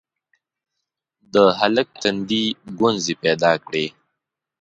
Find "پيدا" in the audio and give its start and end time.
3.23-3.51